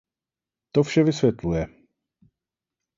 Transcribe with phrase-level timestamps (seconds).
[0.71, 1.67] To vše vysvětluje.